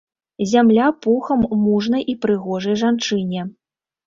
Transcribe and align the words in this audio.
Зямля 0.53 0.87
пухам 1.05 1.41
мужнай 1.67 2.03
і 2.15 2.17
прыгожай 2.25 2.75
жанчыне! 2.85 3.47